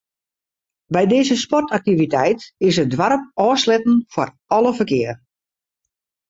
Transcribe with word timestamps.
By 0.95 1.01
dizze 1.11 1.35
sportaktiviteit 1.41 2.41
is 2.69 2.79
it 2.85 2.89
doarp 2.95 3.29
ôfsletten 3.47 4.01
foar 4.15 4.33
alle 4.57 4.73
ferkear. 4.81 5.15